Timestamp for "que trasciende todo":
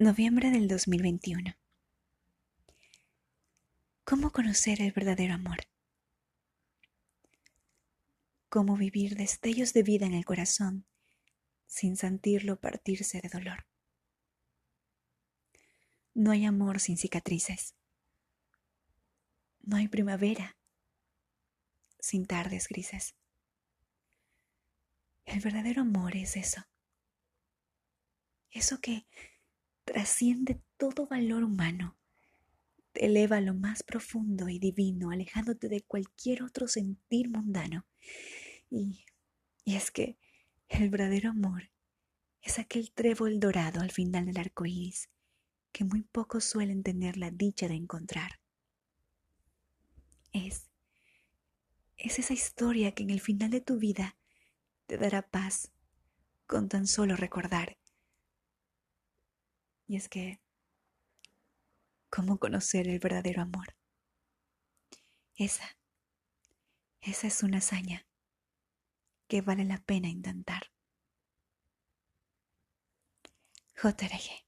28.80-31.06